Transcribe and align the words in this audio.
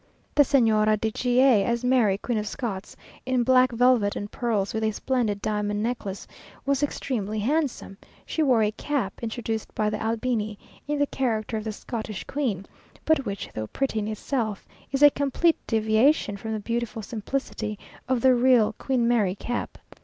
The 0.33 0.41
Señora 0.41 0.99
de 0.99 1.11
G 1.11 1.39
a, 1.41 1.63
as 1.63 1.83
Mary, 1.83 2.17
Queen 2.17 2.39
of 2.39 2.47
Scots, 2.47 2.95
in 3.23 3.43
black 3.43 3.71
velvet 3.71 4.15
and 4.15 4.31
pearls, 4.31 4.73
with 4.73 4.83
a 4.83 4.89
splendid 4.89 5.43
diamond 5.43 5.83
necklace, 5.83 6.25
was 6.65 6.81
extremely 6.81 7.37
handsome; 7.37 7.99
she 8.25 8.41
wore 8.41 8.63
a 8.63 8.71
cap, 8.71 9.21
introduced 9.21 9.75
by 9.75 9.91
the 9.91 10.01
Albini, 10.03 10.57
in 10.87 10.97
the 10.97 11.05
character 11.05 11.55
of 11.57 11.65
the 11.65 11.71
Scottish 11.71 12.23
Queen, 12.23 12.65
but 13.05 13.27
which, 13.27 13.49
though 13.53 13.67
pretty 13.67 13.99
in 13.99 14.07
itself, 14.07 14.67
is 14.91 15.03
a 15.03 15.11
complete 15.11 15.57
deviation 15.67 16.35
from 16.35 16.53
the 16.53 16.59
beautiful 16.59 17.03
simplicity 17.03 17.77
of 18.09 18.21
the 18.21 18.33
real 18.33 18.73
Queen 18.79 19.07
Mary 19.07 19.35
cap. 19.35 19.77